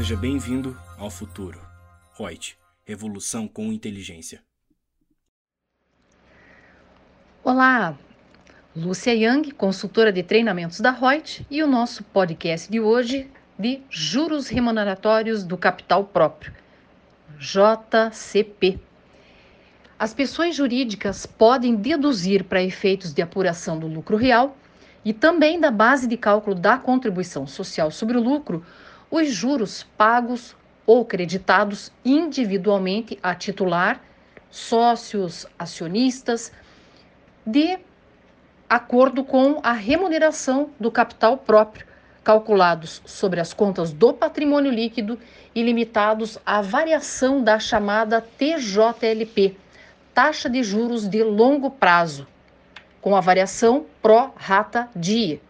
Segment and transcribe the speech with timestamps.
[0.00, 1.60] Seja bem-vindo ao futuro.
[2.18, 2.56] Reut,
[2.86, 4.42] revolução com inteligência.
[7.44, 7.94] Olá,
[8.74, 14.48] Lúcia Yang, consultora de treinamentos da Reut, e o nosso podcast de hoje de juros
[14.48, 16.54] remuneratórios do capital próprio,
[17.38, 18.80] JCP.
[19.98, 24.56] As pessoas jurídicas podem deduzir para efeitos de apuração do lucro real
[25.04, 28.64] e também da base de cálculo da contribuição social sobre o lucro
[29.10, 30.56] os juros pagos
[30.86, 34.00] ou creditados individualmente a titular,
[34.50, 36.52] sócios, acionistas,
[37.44, 37.78] de
[38.68, 41.86] acordo com a remuneração do capital próprio,
[42.22, 45.18] calculados sobre as contas do patrimônio líquido
[45.54, 49.56] e limitados à variação da chamada TJLP,
[50.14, 52.26] taxa de juros de longo prazo,
[53.00, 55.40] com a variação pró rata dia.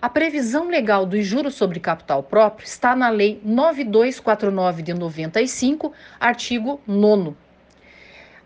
[0.00, 6.80] A previsão legal dos juros sobre capital próprio está na Lei 9249 de 95, artigo
[6.86, 7.34] 9.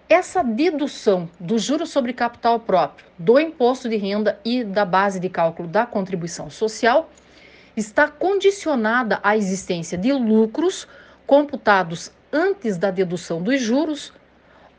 [0.09, 5.29] Essa dedução do juros sobre capital próprio, do imposto de renda e da base de
[5.29, 7.11] cálculo da contribuição social
[7.77, 10.89] está condicionada à existência de lucros
[11.27, 14.11] computados antes da dedução dos juros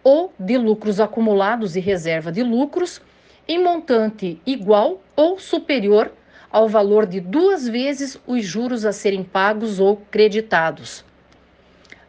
[0.04, 3.00] ou de lucros acumulados e reserva de lucros
[3.48, 6.12] em montante igual ou superior
[6.54, 11.04] ao valor de duas vezes os juros a serem pagos ou creditados.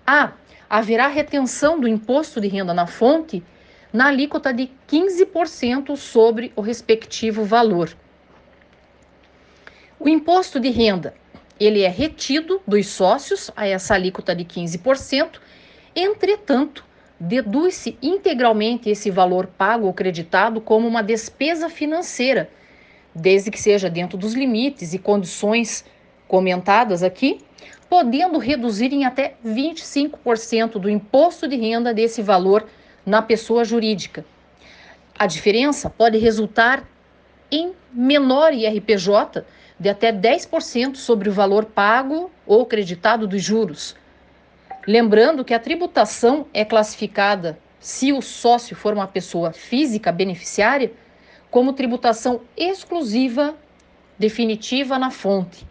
[0.06, 0.32] A.
[0.68, 3.42] Haverá retenção do imposto de renda na fonte
[3.90, 7.96] na alíquota de 15% sobre o respectivo valor.
[9.98, 11.14] O imposto de renda,
[11.58, 15.38] ele é retido dos sócios a essa alíquota de 15%,
[15.94, 16.84] entretanto,
[17.18, 22.50] deduz-se integralmente esse valor pago ou creditado como uma despesa financeira
[23.14, 25.84] desde que seja dentro dos limites e condições
[26.26, 27.40] comentadas aqui,
[27.88, 32.66] podendo reduzir em até 25% do imposto de renda desse valor
[33.06, 34.24] na pessoa jurídica.
[35.16, 36.88] A diferença pode resultar
[37.50, 39.44] em menor IRPJ
[39.78, 43.94] de até 10% sobre o valor pago ou creditado dos juros.
[44.86, 50.92] Lembrando que a tributação é classificada, se o sócio for uma pessoa física beneficiária,
[51.54, 53.54] como tributação exclusiva
[54.18, 55.64] definitiva na fonte.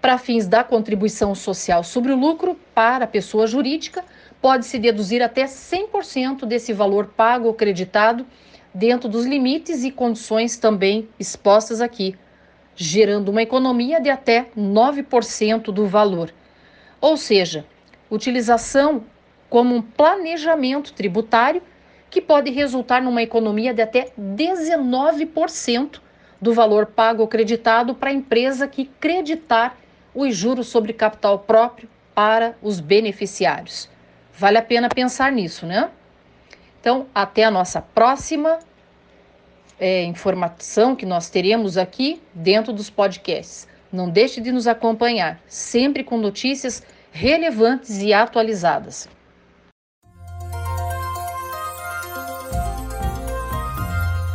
[0.00, 4.04] Para fins da contribuição social sobre o lucro para a pessoa jurídica,
[4.42, 8.26] pode-se deduzir até 100% desse valor pago ou creditado
[8.74, 12.18] dentro dos limites e condições também expostas aqui,
[12.74, 16.34] gerando uma economia de até 9% do valor.
[17.00, 17.64] Ou seja,
[18.10, 19.04] utilização
[19.48, 21.62] como um planejamento tributário
[22.10, 26.00] que pode resultar numa economia de até 19%
[26.40, 29.76] do valor pago ou creditado para a empresa que creditar
[30.14, 33.88] os juros sobre capital próprio para os beneficiários.
[34.36, 35.90] Vale a pena pensar nisso, né?
[36.80, 38.58] Então, até a nossa próxima
[39.78, 43.68] é, informação que nós teremos aqui dentro dos podcasts.
[43.92, 46.82] Não deixe de nos acompanhar, sempre com notícias
[47.12, 49.08] relevantes e atualizadas.